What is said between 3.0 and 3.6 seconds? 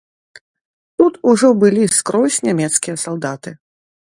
салдаты.